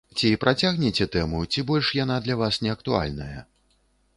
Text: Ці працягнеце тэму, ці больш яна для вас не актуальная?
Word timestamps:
Ці 0.19 0.29
працягнеце 0.43 1.05
тэму, 1.15 1.41
ці 1.55 1.65
больш 1.73 1.91
яна 1.99 2.17
для 2.29 2.35
вас 2.41 2.59
не 2.67 2.71
актуальная? 2.77 3.39